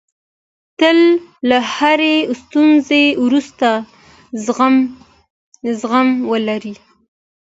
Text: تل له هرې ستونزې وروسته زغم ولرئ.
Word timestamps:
تل 0.79 0.99
له 1.49 1.57
هرې 1.75 2.15
ستونزې 2.41 3.03
وروسته 3.23 3.69
زغم 5.79 6.07
ولرئ. 6.31 6.73